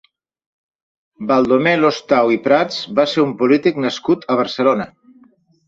[1.31, 4.93] Baldomer Lostau i Prats va ser un polític nascut a Barcelona.